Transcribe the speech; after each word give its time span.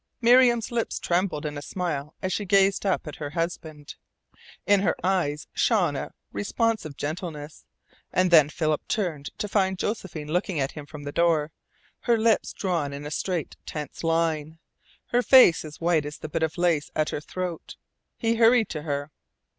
Miriam's 0.19 0.71
lips 0.71 0.97
trembled 0.97 1.45
in 1.45 1.59
a 1.59 1.61
smile 1.61 2.15
as 2.23 2.33
she 2.33 2.43
gazed 2.43 2.87
up 2.87 3.05
at 3.05 3.17
her 3.17 3.29
husband. 3.29 3.93
In 4.65 4.79
her 4.79 4.95
eyes 5.03 5.45
shone 5.53 5.95
a 5.95 6.15
responsive 6.31 6.97
gentleness; 6.97 7.65
and 8.11 8.31
then 8.31 8.49
Philip 8.49 8.81
turned 8.87 9.29
to 9.37 9.47
find 9.47 9.77
Josephine 9.77 10.27
looking 10.33 10.59
at 10.59 10.71
him 10.71 10.87
from 10.87 11.03
the 11.03 11.11
door, 11.11 11.51
her 11.99 12.17
lips 12.17 12.51
drawn 12.51 12.93
in 12.93 13.05
a 13.05 13.11
straight, 13.11 13.57
tense 13.67 14.03
line, 14.03 14.57
her 15.09 15.21
face 15.21 15.63
as 15.63 15.79
white 15.79 16.07
as 16.07 16.17
the 16.17 16.29
bit 16.29 16.41
of 16.41 16.57
lace 16.57 16.89
at 16.95 17.09
her 17.09 17.21
throat. 17.21 17.75
He 18.17 18.37
hurried 18.37 18.69
to 18.69 18.81
her. 18.81 19.11